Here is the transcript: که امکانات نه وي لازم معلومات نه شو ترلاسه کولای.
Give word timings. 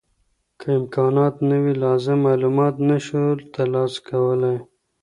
که 0.59 0.67
امکانات 0.79 1.35
نه 1.49 1.57
وي 1.63 1.73
لازم 1.83 2.17
معلومات 2.27 2.75
نه 2.89 2.97
شو 3.05 3.23
ترلاسه 3.53 3.99
کولای. 4.09 4.57